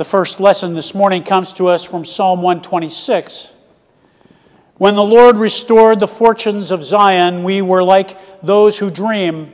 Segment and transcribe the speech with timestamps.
[0.00, 3.52] The first lesson this morning comes to us from Psalm 126.
[4.78, 9.52] When the Lord restored the fortunes of Zion, we were like those who dream.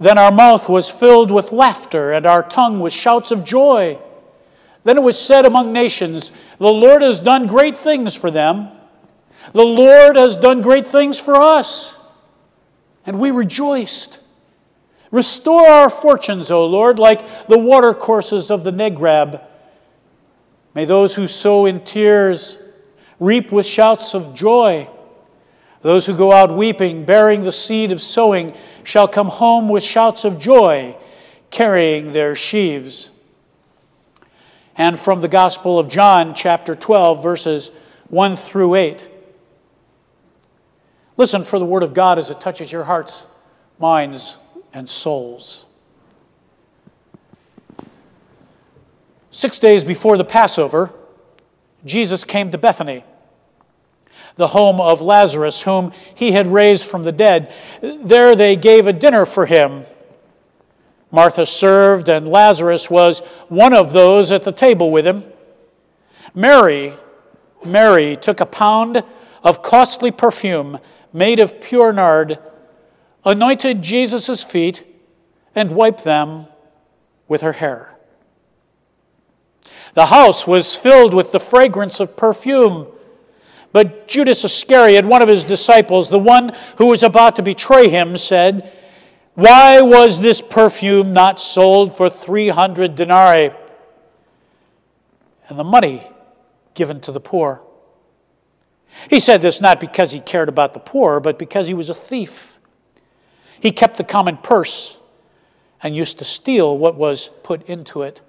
[0.00, 4.00] Then our mouth was filled with laughter, and our tongue with shouts of joy.
[4.82, 8.68] Then it was said among nations, The Lord has done great things for them.
[9.52, 11.96] The Lord has done great things for us.
[13.06, 14.18] And we rejoiced.
[15.10, 19.44] Restore our fortunes, O Lord, like the watercourses of the Negev.
[20.74, 22.58] May those who sow in tears
[23.18, 24.88] reap with shouts of joy.
[25.82, 28.54] Those who go out weeping, bearing the seed of sowing,
[28.84, 30.96] shall come home with shouts of joy,
[31.50, 33.10] carrying their sheaves.
[34.76, 37.70] And from the Gospel of John, chapter 12, verses
[38.08, 39.08] 1 through 8.
[41.16, 43.26] Listen for the Word of God as it touches your hearts,
[43.78, 44.38] minds,
[44.72, 45.66] and souls.
[49.30, 50.92] Six days before the Passover,
[51.84, 53.04] Jesus came to Bethany,
[54.36, 57.52] the home of Lazarus, whom he had raised from the dead.
[57.80, 59.84] There they gave a dinner for him.
[61.12, 65.24] Martha served, and Lazarus was one of those at the table with him.
[66.34, 66.94] Mary,
[67.64, 69.02] Mary took a pound
[69.42, 70.78] of costly perfume
[71.12, 72.38] made of pure nard,
[73.24, 74.86] anointed Jesus' feet,
[75.54, 76.46] and wiped them
[77.28, 77.94] with her hair.
[79.94, 82.86] The house was filled with the fragrance of perfume.
[83.72, 88.16] But Judas Iscariot, one of his disciples, the one who was about to betray him,
[88.16, 88.72] said,
[89.34, 93.52] Why was this perfume not sold for 300 denarii
[95.48, 96.02] and the money
[96.74, 97.62] given to the poor?
[99.08, 101.94] He said this not because he cared about the poor, but because he was a
[101.94, 102.58] thief.
[103.60, 104.98] He kept the common purse
[105.82, 108.20] and used to steal what was put into it.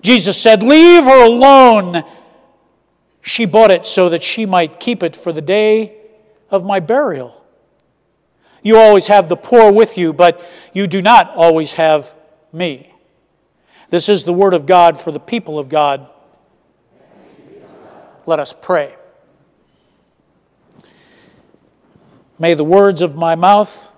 [0.00, 2.02] Jesus said, Leave her alone.
[3.22, 5.96] She bought it so that she might keep it for the day
[6.50, 7.44] of my burial.
[8.62, 12.14] You always have the poor with you, but you do not always have
[12.52, 12.92] me.
[13.90, 16.08] This is the word of God for the people of God.
[18.26, 18.94] Let us pray.
[22.42, 23.88] May the words of my mouth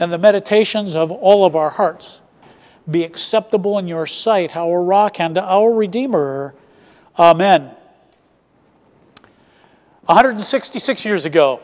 [0.00, 2.22] and the meditations of all of our hearts
[2.90, 6.56] be acceptable in your sight, our rock and our redeemer.
[7.16, 7.70] Amen.
[10.06, 11.58] 166 years ago,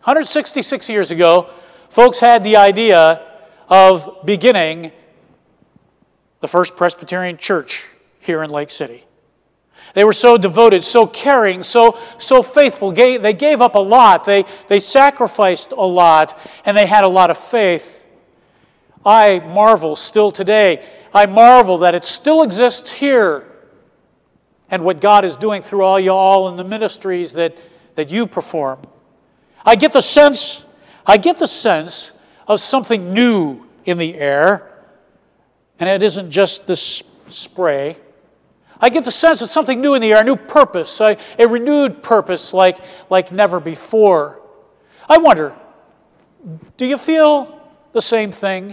[0.00, 1.48] 166 years ago,
[1.90, 3.24] folks had the idea
[3.68, 4.90] of beginning
[6.40, 7.86] the First Presbyterian Church
[8.18, 9.04] here in Lake City.
[9.94, 12.92] They were so devoted, so caring, so, so faithful.
[12.92, 14.24] They gave up a lot.
[14.24, 18.06] They, they sacrificed a lot, and they had a lot of faith.
[19.04, 20.86] I marvel still today.
[21.12, 23.46] I marvel that it still exists here
[24.70, 27.54] and what God is doing through all y'all in the ministries that,
[27.94, 28.80] that you perform.
[29.64, 30.64] I get the sense,
[31.06, 32.12] I get the sense
[32.48, 34.72] of something new in the air,
[35.78, 37.98] and it isn't just this spray.
[38.82, 41.46] I get the sense of something new in the air, a new purpose, a, a
[41.46, 42.78] renewed purpose like,
[43.08, 44.42] like never before.
[45.08, 45.54] I wonder,
[46.76, 47.60] do you feel
[47.92, 48.70] the same thing?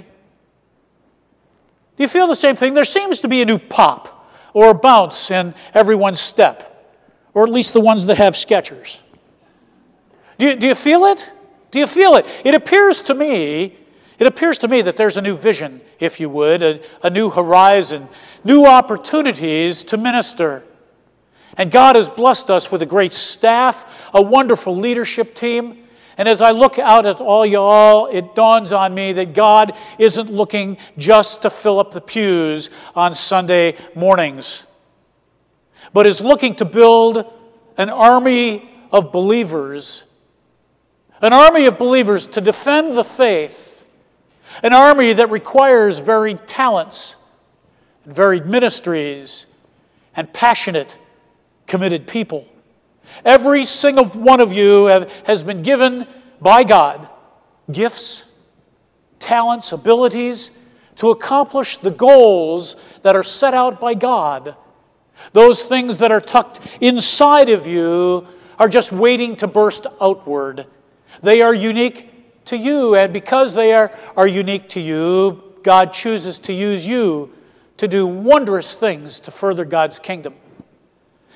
[1.95, 2.73] Do you feel the same thing?
[2.73, 6.97] There seems to be a new pop or a bounce in everyone's step,
[7.35, 9.03] or at least the ones that have Skechers.
[10.39, 11.31] Do you, do you feel it?
[11.69, 12.25] Do you feel it?
[12.43, 13.77] It appears to me
[14.19, 17.29] it appears to me that there's a new vision, if you would, a, a new
[17.29, 18.09] horizon,
[18.43, 20.65] new opportunities to minister.
[21.55, 25.85] And God has blessed us with a great staff, a wonderful leadership team.
[26.17, 30.29] And as I look out at all y'all, it dawns on me that God isn't
[30.29, 34.65] looking just to fill up the pews on Sunday mornings,
[35.93, 37.25] but is looking to build
[37.77, 40.03] an army of believers,
[41.21, 43.68] an army of believers to defend the faith
[44.63, 47.15] an army that requires varied talents,
[48.05, 49.45] and varied ministries,
[50.15, 50.97] and passionate,
[51.67, 52.47] committed people.
[53.25, 56.07] Every single one of you have, has been given
[56.41, 57.09] by God
[57.71, 58.25] gifts,
[59.19, 60.51] talents, abilities
[60.95, 64.55] to accomplish the goals that are set out by God.
[65.33, 68.27] Those things that are tucked inside of you
[68.57, 70.65] are just waiting to burst outward.
[71.21, 72.08] They are unique
[72.49, 77.33] to you, and because they are, are unique to you, God chooses to use you
[77.77, 80.35] to do wondrous things to further God's kingdom.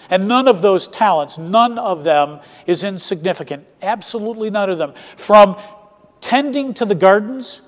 [0.10, 3.65] And none of those talents, none of them is insignificant.
[3.81, 4.94] Absolutely none of them.
[5.15, 5.57] From
[6.19, 7.62] tending to the gardens,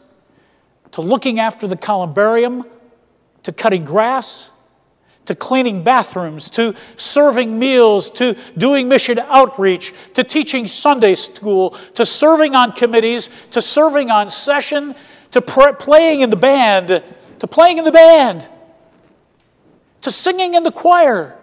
[0.91, 2.65] to looking after the columbarium,
[3.43, 4.51] to cutting grass,
[5.25, 12.05] to cleaning bathrooms, to serving meals, to doing mission outreach, to teaching Sunday school, to
[12.05, 14.95] serving on committees, to serving on session,
[15.31, 17.03] to playing in the band,
[17.39, 18.47] to playing in the band,
[20.01, 21.37] to singing in the choir,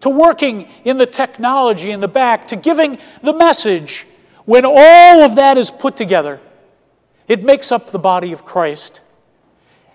[0.00, 4.06] to working in the technology in the back, to giving the message.
[4.44, 6.40] When all of that is put together,
[7.28, 9.00] it makes up the body of Christ.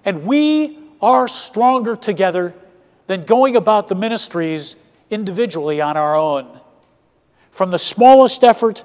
[0.05, 2.53] And we are stronger together
[3.07, 4.75] than going about the ministries
[5.09, 6.47] individually on our own.
[7.51, 8.83] From the smallest effort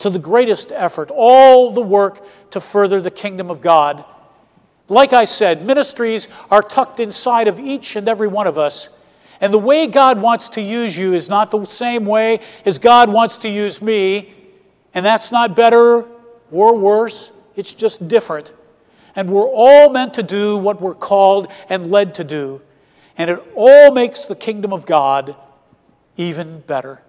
[0.00, 4.04] to the greatest effort, all the work to further the kingdom of God.
[4.88, 8.88] Like I said, ministries are tucked inside of each and every one of us.
[9.40, 13.12] And the way God wants to use you is not the same way as God
[13.12, 14.32] wants to use me.
[14.94, 16.04] And that's not better
[16.50, 18.52] or worse, it's just different.
[19.14, 22.62] And we're all meant to do what we're called and led to do.
[23.18, 25.36] And it all makes the kingdom of God
[26.16, 27.02] even better.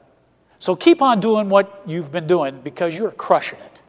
[0.59, 3.81] So keep on doing what you've been doing because you're crushing it.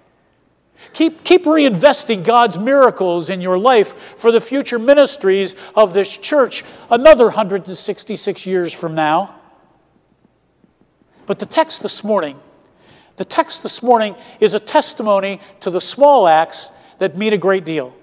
[0.92, 6.64] Keep, keep reinvesting God's miracles in your life for the future ministries of this church
[6.90, 9.34] another 166 years from now.
[11.26, 12.38] But the text this morning,
[13.16, 17.64] the text this morning is a testimony to the small acts that mean a great
[17.64, 17.94] deal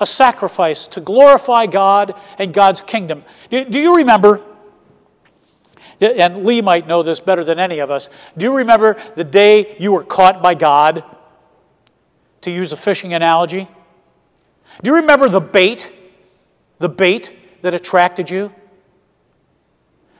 [0.00, 3.24] a sacrifice to glorify God and God's kingdom.
[3.50, 4.40] Do, do, you remember?
[6.00, 8.08] And Lee might know this better than any of us.
[8.36, 11.04] Do you remember the day you were caught by God?
[12.42, 13.68] To use a fishing analogy.
[14.82, 15.92] Do you remember the bait?
[16.78, 18.52] The bait that attracted you?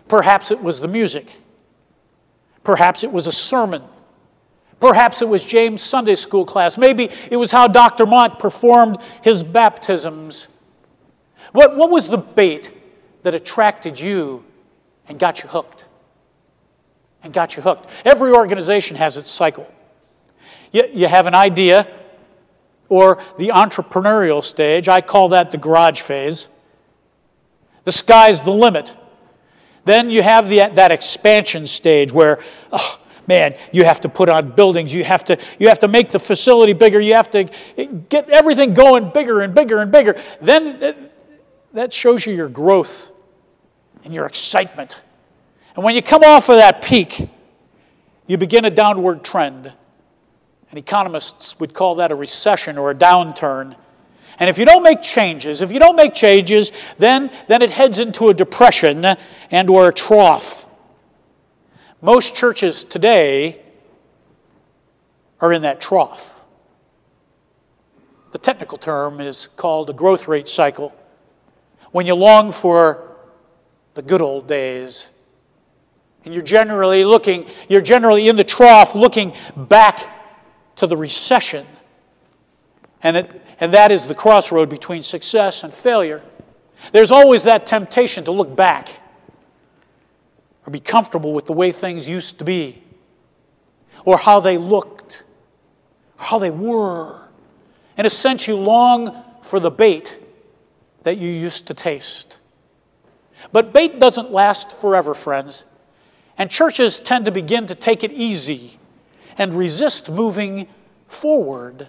[0.08, 1.30] Perhaps it was the music.
[2.62, 3.82] Perhaps it was a sermon.
[4.84, 6.76] Perhaps it was James' Sunday school class.
[6.76, 8.04] Maybe it was how Dr.
[8.04, 10.46] Mont performed his baptisms.
[11.52, 12.70] What, what was the bait
[13.22, 14.44] that attracted you
[15.08, 15.86] and got you hooked?
[17.22, 17.86] And got you hooked.
[18.04, 19.66] Every organization has its cycle.
[20.70, 21.90] You, you have an idea
[22.90, 24.86] or the entrepreneurial stage.
[24.86, 26.50] I call that the garage phase.
[27.84, 28.94] The sky's the limit.
[29.86, 34.52] Then you have the, that expansion stage where, oh, man, you have to put on
[34.52, 37.44] buildings, you have to, you have to make the facility bigger, you have to
[38.08, 40.20] get everything going bigger and bigger and bigger.
[40.40, 41.10] Then
[41.72, 43.12] that shows you your growth
[44.04, 45.02] and your excitement.
[45.74, 47.28] And when you come off of that peak,
[48.26, 49.72] you begin a downward trend.
[50.70, 53.76] And economists would call that a recession or a downturn.
[54.38, 57.98] And if you don't make changes, if you don't make changes, then, then it heads
[57.98, 59.04] into a depression
[59.50, 60.63] and or a trough.
[62.04, 63.62] Most churches today
[65.40, 66.38] are in that trough.
[68.32, 70.94] The technical term is called a growth rate cycle.
[71.92, 73.16] When you long for
[73.94, 75.08] the good old days,
[76.26, 81.64] and you're generally looking, you're generally in the trough looking back to the recession.
[83.02, 86.20] And, it, and that is the crossroad between success and failure.
[86.92, 88.90] There's always that temptation to look back
[90.66, 92.82] or be comfortable with the way things used to be,
[94.04, 95.24] or how they looked,
[96.16, 97.20] how they were.
[97.96, 100.18] In a sense, you long for the bait
[101.02, 102.38] that you used to taste.
[103.52, 105.66] But bait doesn't last forever, friends.
[106.36, 108.78] And churches tend to begin to take it easy
[109.38, 110.66] and resist moving
[111.06, 111.88] forward.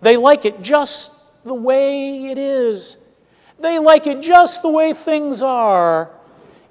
[0.00, 1.12] They like it just
[1.44, 2.98] the way it is.
[3.58, 6.10] They like it just the way things are.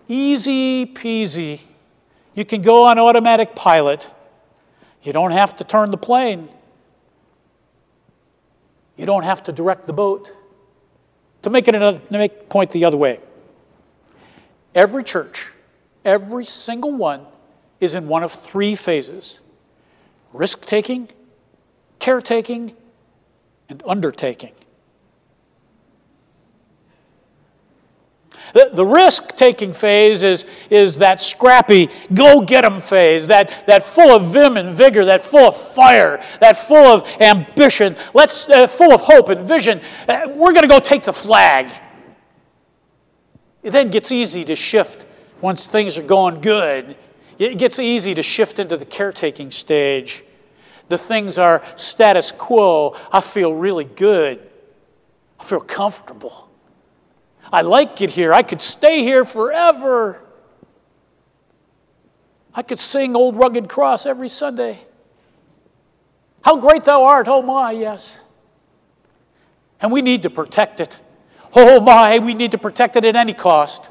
[0.08, 1.62] Easy peasy.
[2.34, 4.10] You can go on automatic pilot.
[5.04, 6.50] You don't have to turn the plane.
[8.96, 10.32] You don't have to direct the boat.
[11.44, 13.20] To make it another, to make point the other way,
[14.74, 15.48] every church,
[16.04, 17.26] every single one,
[17.80, 19.40] is in one of three phases:
[20.34, 21.10] risk taking,
[22.00, 22.76] caretaking,
[23.70, 24.54] and undertaking.
[28.54, 33.84] The, the risk taking phase is, is that scrappy, go get 'em phase, that, that
[33.84, 38.68] full of vim and vigor, that full of fire, that full of ambition, let's, uh,
[38.68, 39.82] full of hope and vision.
[40.08, 41.70] Uh, we're going to go take the flag.
[43.64, 45.06] It then gets easy to shift
[45.42, 46.98] once things are going good.
[47.38, 50.24] It gets easy to shift into the caretaking stage.
[50.90, 52.96] The things are status quo.
[53.12, 54.40] I feel really good.
[55.40, 56.47] I feel comfortable.
[57.52, 58.34] I like it here.
[58.34, 60.22] I could stay here forever.
[62.54, 64.80] I could sing Old Rugged Cross every Sunday.
[66.42, 68.24] How great thou art, oh my, yes.
[69.82, 71.00] And we need to protect it.
[71.56, 73.90] oh my, we need to protect it at any cost.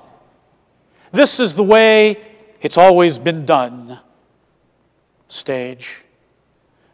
[1.13, 2.21] This is the way
[2.61, 4.01] it's always been done.
[5.29, 6.03] Stage.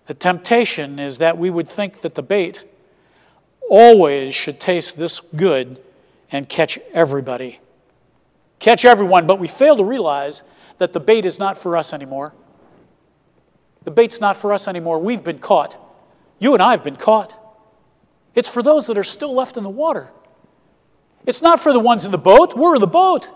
[0.07, 2.65] The temptation is that we would think that the bait
[3.71, 5.81] always should taste this good
[6.33, 7.61] and catch everybody.
[8.59, 10.43] Catch everyone, but we fail to realize
[10.79, 12.33] that the bait is not for us anymore.
[13.85, 14.99] The bait's not for us anymore.
[14.99, 15.77] We've been caught.
[16.39, 17.39] You and I have been caught.
[18.35, 20.11] It's for those that are still left in the water.
[21.27, 22.57] It's not for the ones in the boat.
[22.57, 23.29] We're in the boat.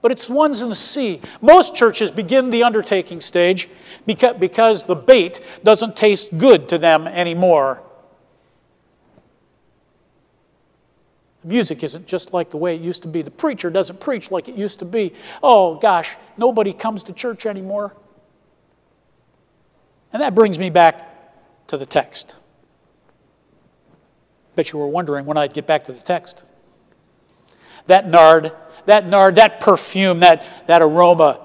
[0.00, 1.20] But it's ones in the sea.
[1.40, 3.68] Most churches begin the undertaking stage
[4.06, 7.82] because, because the bait doesn't taste good to them anymore.
[11.42, 13.22] The music isn't just like the way it used to be.
[13.22, 15.12] The preacher doesn't preach like it used to be.
[15.42, 17.94] Oh, gosh, nobody comes to church anymore.
[20.12, 21.08] And that brings me back
[21.68, 22.36] to the text.
[24.54, 26.42] Bet you were wondering when I'd get back to the text.
[27.86, 28.52] That nard,
[28.86, 31.40] that nard, that perfume, that, that aroma,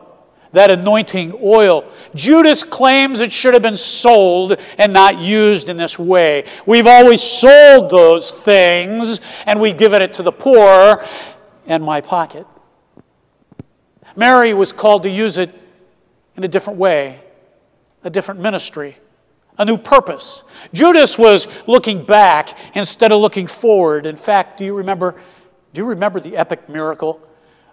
[0.57, 1.85] that anointing oil.
[2.15, 6.45] Judas claims it should have been sold and not used in this way.
[6.65, 11.03] We've always sold those things and we've given it to the poor
[11.67, 12.45] and my pocket.
[14.15, 15.53] Mary was called to use it
[16.35, 17.21] in a different way,
[18.03, 18.97] a different ministry,
[19.59, 20.43] a new purpose.
[20.73, 24.07] Judas was looking back instead of looking forward.
[24.07, 25.15] In fact, do you remember
[25.73, 27.21] do you remember the epic miracle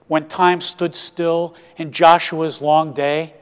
[0.09, 3.35] when time stood still in Joshua's long day?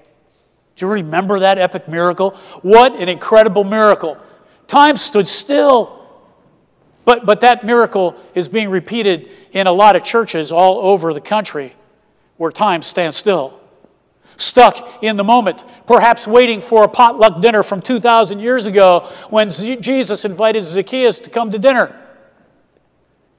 [0.77, 2.31] Do you remember that epic miracle?
[2.63, 4.17] What an incredible miracle.
[4.67, 5.99] Time stood still.
[7.05, 11.21] But, but that miracle is being repeated in a lot of churches all over the
[11.21, 11.75] country
[12.37, 13.59] where time stands still.
[14.37, 19.51] Stuck in the moment, perhaps waiting for a potluck dinner from 2,000 years ago when
[19.51, 21.99] Jesus invited Zacchaeus to come to dinner.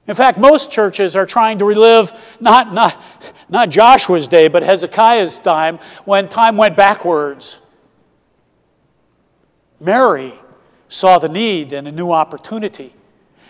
[0.08, 3.02] In fact, most churches are trying to relive not, not,
[3.48, 7.62] not Joshua's day, but Hezekiah's time when time went backwards.
[9.80, 10.34] Mary
[10.90, 12.94] saw the need and a new opportunity.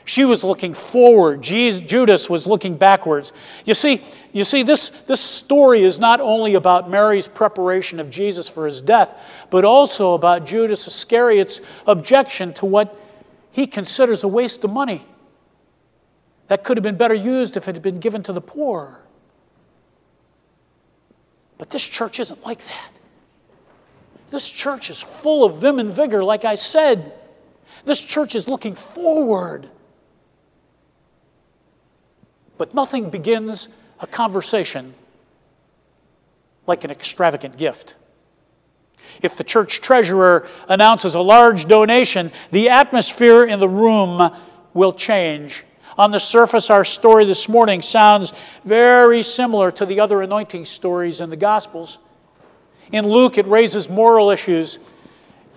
[0.06, 1.42] She was looking forward.
[1.42, 3.34] Judas was looking backwards.
[3.66, 8.50] You see, you see this, this story is not only about Mary's preparation of Jesus
[8.50, 9.18] for his death,
[9.50, 13.00] but also about Judas Iscariot's objection to what
[13.52, 15.06] he considers a waste of money
[16.54, 19.00] that could have been better used if it had been given to the poor.
[21.58, 22.92] But this church isn't like that.
[24.30, 27.12] This church is full of vim and vigor, like I said.
[27.86, 29.68] This church is looking forward.
[32.60, 33.68] But nothing begins
[34.00, 34.94] a conversation
[36.68, 37.96] like an extravagant gift.
[39.24, 44.30] If the church treasurer announces a large donation, the atmosphere in the room
[44.76, 45.64] will change
[45.98, 48.34] on the surface, our story this morning sounds
[48.64, 52.00] very similar to the other anointing stories in the Gospels.
[52.92, 54.80] In Luke, it raises moral issues,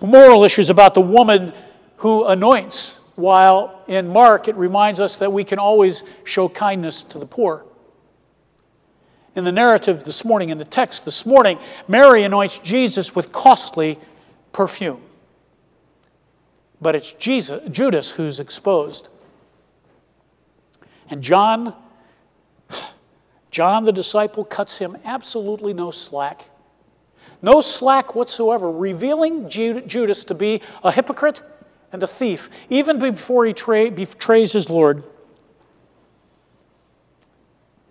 [0.01, 1.53] moral issues about the woman
[1.97, 7.19] who anoints, while in Mark, it reminds us that we can always show kindness to
[7.19, 7.65] the poor.
[9.35, 13.99] In the narrative this morning, in the text this morning, Mary anoints Jesus with costly
[14.51, 15.01] perfume.
[16.79, 19.09] But it's Jesus, Judas who's exposed.
[21.09, 21.73] And John,
[23.51, 26.49] John the disciple, cuts him absolutely no slack.
[27.41, 31.41] No slack whatsoever, revealing Judas to be a hypocrite
[31.91, 35.03] and a thief, even before he tra- betrays his Lord.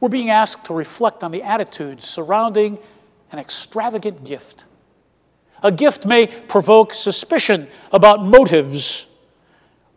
[0.00, 2.78] We're being asked to reflect on the attitudes surrounding
[3.32, 4.66] an extravagant gift.
[5.62, 9.06] A gift may provoke suspicion about motives.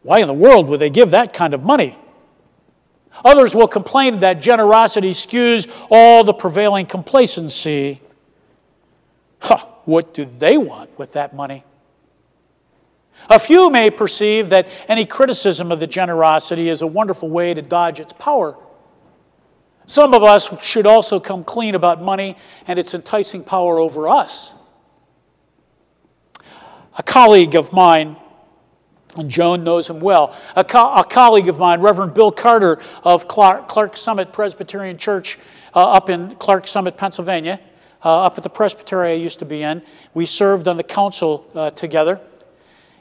[0.04, 1.98] Why in the world would they give that kind of money?
[3.26, 8.02] Others will complain that generosity skews all the prevailing complacency.
[9.40, 11.64] Huh, what do they want with that money?
[13.30, 17.62] A few may perceive that any criticism of the generosity is a wonderful way to
[17.62, 18.58] dodge its power.
[19.86, 24.54] Some of us should also come clean about money and its enticing power over us.
[26.98, 28.16] A colleague of mine
[29.20, 30.36] and Joan knows him well.
[30.56, 35.38] A, co- a, colleague of mine, Reverend Bill Carter of Clark, Clarks Summit Presbyterian Church
[35.76, 37.60] uh, up in Clarks Summit, Pennsylvania,
[38.04, 39.82] uh, up at the presbytery I used to be in.
[40.14, 42.22] We served on the council uh, together.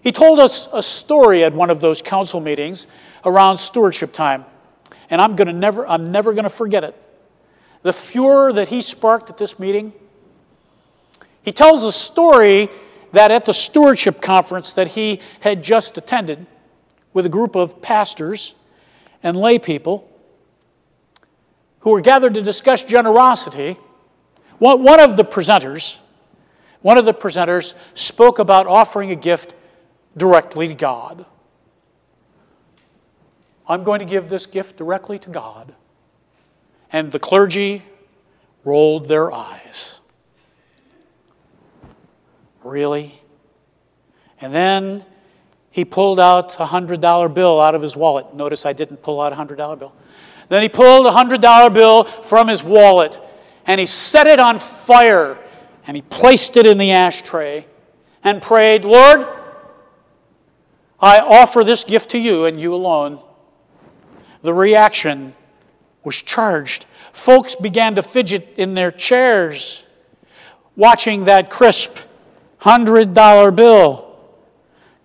[0.02, 2.87] He told us a story at one of those council meetings
[3.25, 4.44] around stewardship time,
[5.10, 6.96] and I'm gonna never, I'm never going to forget it.
[7.82, 9.92] The furor that he sparked at this meeting.
[11.42, 12.68] He tells a story
[13.12, 16.46] that at the stewardship conference that he had just attended
[17.12, 18.54] with a group of pastors
[19.22, 20.08] and lay people,
[21.80, 23.78] who were gathered to discuss generosity,
[24.58, 25.98] one of the presenters,
[26.82, 29.54] one of the presenters spoke about offering a gift
[30.16, 31.24] directly to God.
[33.68, 35.74] I'm going to give this gift directly to God.
[36.90, 37.84] And the clergy
[38.64, 39.98] rolled their eyes.
[42.68, 43.18] Really?
[44.42, 45.02] And then
[45.70, 48.34] he pulled out a $100 bill out of his wallet.
[48.34, 49.94] Notice I didn't pull out a $100 bill.
[50.50, 53.20] Then he pulled a $100 bill from his wallet
[53.64, 55.38] and he set it on fire
[55.87, 57.66] and he placed it in the ashtray
[58.22, 59.26] and prayed, Lord,
[61.00, 63.18] I offer this gift to you and you alone.
[64.42, 65.34] The reaction
[66.04, 66.84] was charged.
[67.14, 69.87] Folks began to fidget in their chairs,
[70.76, 71.96] watching that crisp
[72.68, 74.08] $100 bill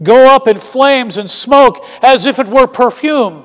[0.02, 3.44] go up in flames and smoke as if it were perfume.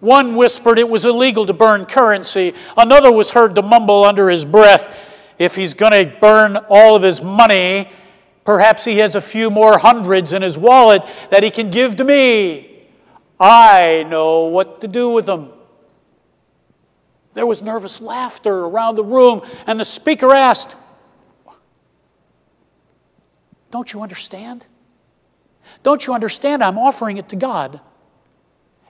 [0.00, 2.54] One whispered it was illegal to burn currency.
[2.76, 4.94] Another was heard to mumble under his breath,
[5.38, 7.90] if he's going to burn all of his money,
[8.44, 12.04] perhaps he has a few more hundreds in his wallet that he can give to
[12.04, 12.86] me.
[13.38, 15.50] I know what to do with them.
[17.34, 20.74] There was nervous laughter around the room, and the speaker asked,
[23.70, 24.66] Don't you understand?
[25.82, 26.62] Don't you understand?
[26.62, 27.80] I'm offering it to God.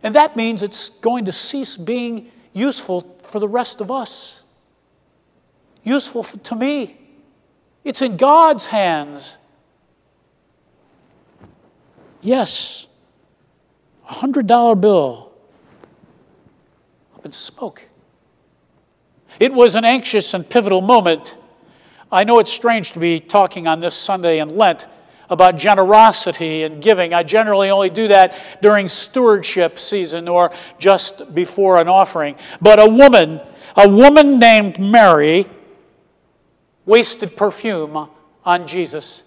[0.03, 4.43] And that means it's going to cease being useful for the rest of us,
[5.83, 6.99] useful to me.
[7.85, 9.39] It's in God's hands.
[12.21, 12.89] Yes,
[14.09, 15.33] a $100 bill
[17.15, 17.83] up in smoke.
[19.39, 21.37] It was an anxious and pivotal moment.
[22.11, 24.87] I know it's strange to be talking on this Sunday in Lent
[25.29, 27.13] about generosity and giving.
[27.13, 32.37] I generally only do that during stewardship season or just before an offering.
[32.61, 33.41] But a woman,
[33.75, 35.47] a woman named Mary,
[36.85, 38.09] wasted perfume
[38.45, 39.25] on Jesus.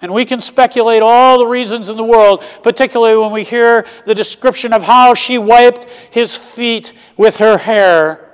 [0.00, 4.14] And we can speculate all the reasons in the world, particularly when we hear the
[4.14, 8.31] description of how she wiped his feet with her hair.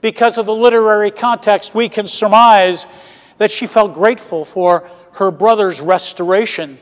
[0.00, 2.86] Because of the literary context, we can surmise
[3.38, 6.78] that she felt grateful for her brother's restoration.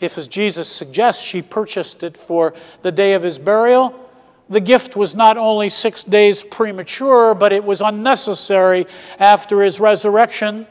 [0.00, 4.08] If, as Jesus suggests, she purchased it for the day of his burial,
[4.48, 8.86] the gift was not only six days premature, but it was unnecessary
[9.18, 10.66] after his resurrection.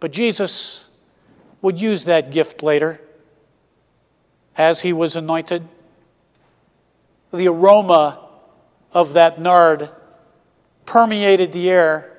[0.00, 0.88] But Jesus
[1.60, 3.00] would use that gift later
[4.56, 5.68] as he was anointed.
[7.32, 8.18] The aroma
[8.92, 9.88] of that nard
[10.84, 12.12] permeated the air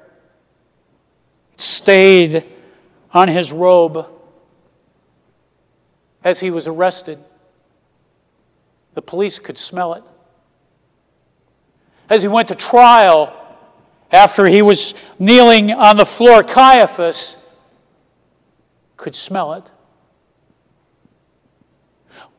[1.58, 2.46] stayed
[3.14, 4.10] on his robe
[6.24, 7.20] as he was arrested.
[8.96, 10.04] The police could smell it.
[12.10, 13.40] As he went to trial,
[14.12, 17.38] after he was kneeling on the floor, Caiaphas
[18.98, 19.70] could smell it.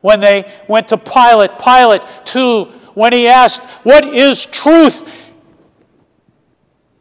[0.05, 5.03] When they went to Pilate, Pilate, too, when he asked, What is truth?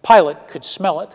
[0.02, 1.14] Pilate could smell it.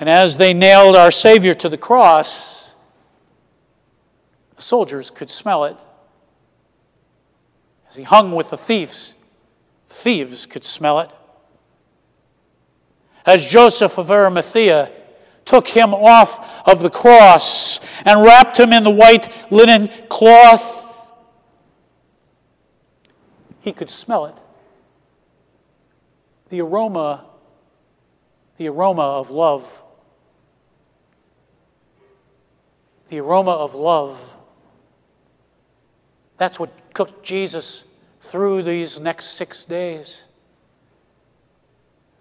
[0.00, 2.74] And as they nailed our Savior to the cross,
[4.56, 5.76] the soldiers could smell it.
[7.90, 9.14] As he hung with the thieves,
[9.90, 11.10] thieves could smell it.
[13.26, 14.90] As Joseph of Arimathea
[15.44, 20.82] took him off of the cross and wrapped him in the white linen cloth,
[23.60, 24.34] he could smell it.
[26.50, 27.24] The aroma,
[28.56, 29.82] the aroma of love.
[33.14, 34.36] the aroma of love.
[36.36, 37.84] That's what cooked Jesus
[38.20, 40.24] through these next six days.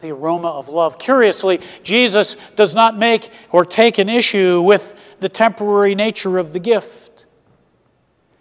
[0.03, 0.99] The aroma of love.
[0.99, 6.59] Curiously, Jesus does not make or take an issue with the temporary nature of the
[6.59, 7.25] gift.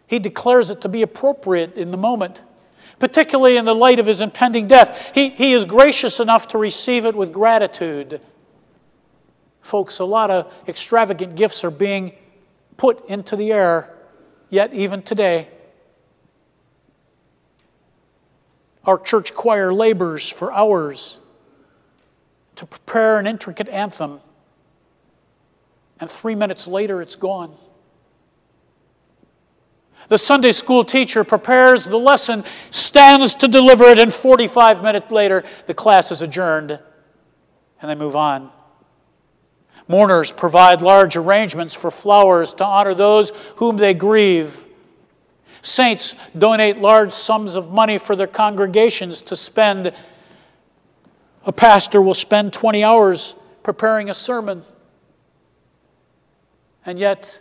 [0.08, 2.42] He declares it to be appropriate in the moment,
[2.98, 5.12] particularly in the light of his impending death.
[5.14, 8.20] He, he is gracious enough to receive it with gratitude.
[9.60, 12.10] Folks, a lot of extravagant gifts are being
[12.76, 13.96] put into the air
[14.50, 15.46] yet, even today.
[18.84, 21.20] Our church choir labors for hours
[22.62, 24.20] to prepare an intricate anthem,
[25.98, 27.52] and three minutes later it's gone.
[30.06, 35.42] The Sunday school teacher prepares the lesson, stands to deliver it, and 45 minutes later
[35.66, 36.78] the class is adjourned
[37.80, 38.48] and they move on.
[39.88, 44.64] Mourners provide large arrangements for flowers to honor those whom they grieve.
[45.62, 49.92] Saints donate large sums of money for their congregations to spend.
[51.44, 54.64] A pastor will spend 20 hours preparing a sermon.
[56.86, 57.40] And yet,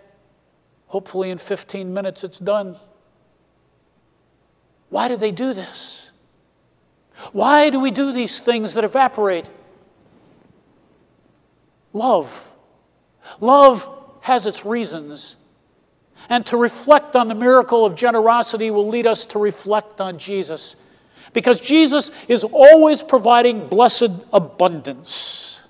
[0.88, 2.78] hopefully, in 15 minutes, it's done.
[4.90, 6.12] Why do they do this?
[7.32, 9.50] Why do we do these things that evaporate?
[11.94, 12.50] Love.
[13.40, 13.90] Love
[14.22, 15.36] has its reasons.
[16.30, 20.76] And to reflect on the miracle of generosity will lead us to reflect on Jesus.
[21.34, 25.64] Because Jesus is always providing blessed abundance.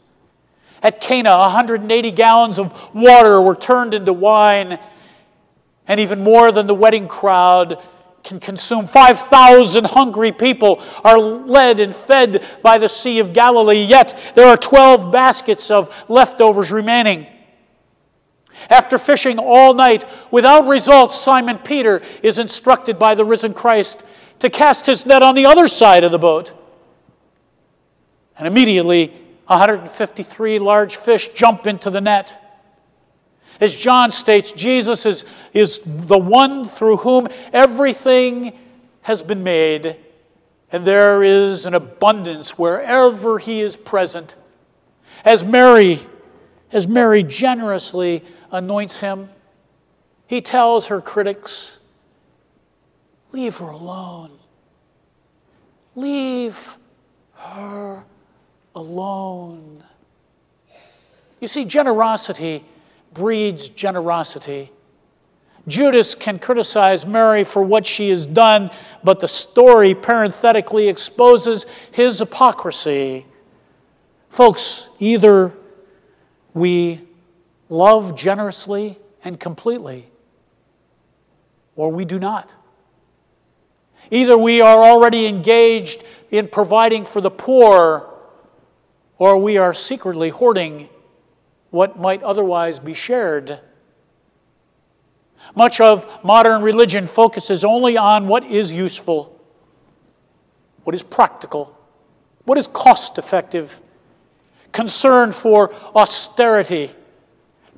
[0.84, 4.80] At Cana, 180 gallons of water were turned into wine,
[5.88, 7.78] and even more than the wedding crowd
[8.24, 8.88] can consume.
[8.88, 14.58] 5,000 hungry people are led and fed by the Sea of Galilee, yet there are
[14.58, 17.28] 12 baskets of leftovers remaining.
[18.70, 24.04] After fishing all night without results, Simon Peter is instructed by the risen Christ
[24.42, 26.52] to cast his net on the other side of the boat.
[28.38, 29.08] And immediately,
[29.48, 32.38] 153 large fish jump into the net.
[33.60, 38.58] As John states, Jesus is, is the one through whom everything
[39.02, 39.98] has been made,
[40.72, 44.36] and there is an abundance wherever he is present.
[45.24, 46.00] As Mary,
[46.72, 49.30] as Mary generously anoints him,
[50.26, 51.78] he tells her critics,
[53.32, 54.32] Leave her alone.
[55.96, 56.78] Leave
[57.34, 58.04] her
[58.76, 59.84] alone.
[61.40, 62.64] You see, generosity
[63.14, 64.72] breeds generosity.
[65.68, 68.72] Judas can criticize Mary for what she has done,
[69.04, 73.26] but the story parenthetically exposes his hypocrisy.
[74.30, 75.54] Folks, either
[76.54, 77.02] we
[77.70, 80.10] love generously and completely,
[81.76, 82.54] or we do not.
[84.12, 88.10] Either we are already engaged in providing for the poor,
[89.18, 90.90] or we are secretly hoarding
[91.70, 93.60] what might otherwise be shared.
[95.56, 99.40] Much of modern religion focuses only on what is useful,
[100.84, 101.78] what is practical,
[102.44, 103.80] what is cost effective.
[104.72, 106.92] Concern for austerity,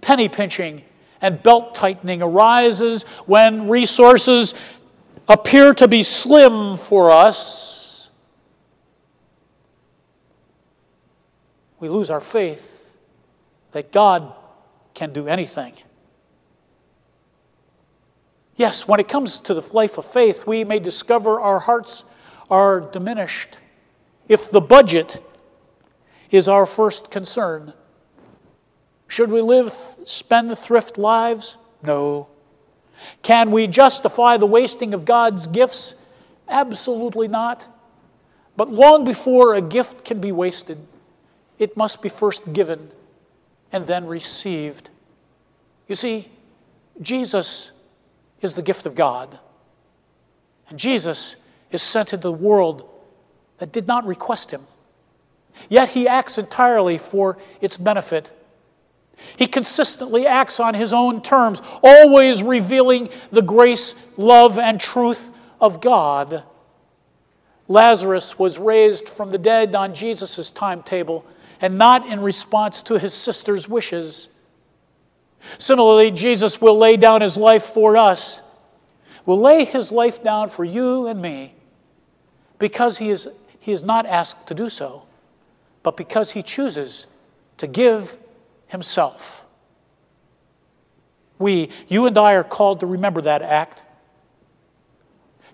[0.01, 0.83] penny pinching,
[1.21, 4.53] and belt tightening arises when resources
[5.27, 8.09] appear to be slim for us.
[11.79, 12.95] We lose our faith
[13.71, 14.33] that God
[14.93, 15.73] can do anything.
[18.55, 22.05] Yes, when it comes to the life of faith, we may discover our hearts
[22.49, 23.57] are diminished
[24.27, 25.23] if the budget
[26.29, 27.73] is our first concern.
[29.07, 29.73] Should we live
[30.05, 31.57] spendthrift lives?
[31.81, 32.27] No.
[33.21, 35.95] Can we justify the wasting of God's gifts?
[36.47, 37.67] Absolutely not.
[38.55, 40.77] But long before a gift can be wasted,
[41.57, 42.91] it must be first given
[43.71, 44.89] and then received.
[45.87, 46.29] You see,
[47.01, 47.71] Jesus
[48.41, 49.39] is the gift of God.
[50.69, 51.35] And Jesus
[51.71, 52.89] is sent into the world
[53.57, 54.61] that did not request him.
[55.69, 58.31] Yet he acts entirely for its benefit.
[59.37, 65.81] He consistently acts on his own terms, always revealing the grace, love, and truth of
[65.81, 66.43] God.
[67.67, 71.25] Lazarus was raised from the dead on Jesus' timetable
[71.61, 74.29] and not in response to his sister's wishes.
[75.57, 78.41] Similarly, Jesus will lay down his life for us,
[79.25, 81.55] will lay his life down for you and me
[82.59, 83.27] because he is,
[83.59, 85.03] he is not asked to do so,
[85.83, 87.07] but because he chooses
[87.57, 88.17] to give
[88.73, 89.45] himself.
[91.39, 93.83] We, you and I, are called to remember that act.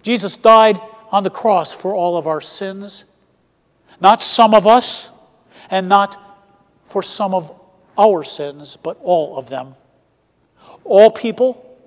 [0.02, 0.80] Jesus died
[1.12, 3.06] on the cross for all of our sins,
[4.02, 5.12] not some of us,
[5.70, 6.18] and not
[6.86, 7.52] for some of
[7.98, 9.76] our sins, but all of them.
[10.84, 11.78] All people,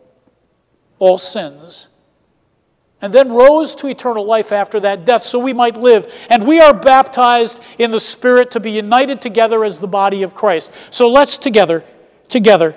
[0.99, 1.89] all sins,
[3.03, 6.11] and then rose to eternal life after that death so we might live.
[6.31, 10.35] And we are baptized in the Spirit to be united together as the body of
[10.35, 10.73] Christ.
[10.91, 11.85] So let's together,
[12.29, 12.77] together,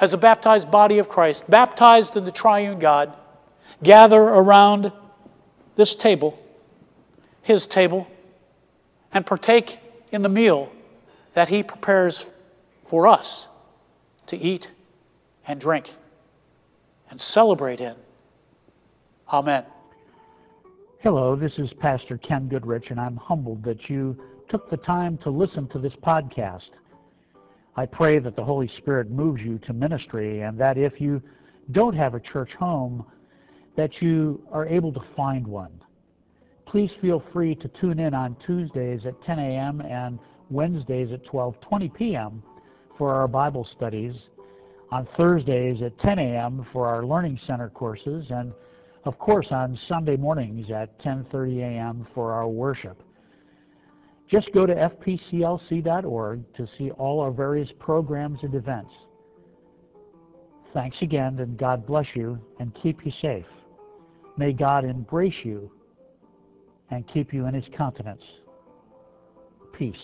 [0.00, 3.14] as a baptized body of Christ, baptized in the triune God,
[3.82, 4.90] gather around
[5.76, 6.42] this table,
[7.42, 8.08] his table,
[9.12, 9.78] and partake
[10.10, 10.72] in the meal
[11.34, 12.30] that He prepares
[12.82, 13.48] for us
[14.26, 14.70] to eat
[15.46, 15.94] and drink
[17.10, 17.96] and celebrate in.
[19.32, 19.64] Amen.
[21.02, 24.14] Hello, this is Pastor Ken Goodrich, and I'm humbled that you
[24.50, 26.68] took the time to listen to this podcast.
[27.74, 31.22] I pray that the Holy Spirit moves you to ministry and that if you
[31.70, 33.06] don't have a church home,
[33.74, 35.72] that you are able to find one.
[36.66, 39.80] Please feel free to tune in on Tuesdays at 10 a.m.
[39.80, 40.18] and
[40.50, 42.42] Wednesdays at 12:20 p.m.
[42.98, 44.12] for our Bible studies,
[44.90, 46.66] on Thursdays at 10 a.m.
[46.70, 48.52] for our Learning Center courses, and
[49.04, 52.06] of course on Sunday mornings at 10:30 a.m.
[52.14, 53.02] for our worship.
[54.30, 58.90] Just go to fpclc.org to see all our various programs and events.
[60.72, 63.44] Thanks again, and God bless you and keep you safe.
[64.38, 65.70] May God embrace you
[66.90, 68.22] and keep you in his countenance.
[69.78, 69.94] Peace.